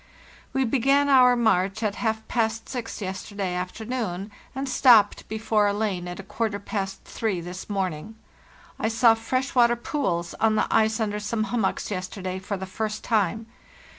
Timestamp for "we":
0.51-0.65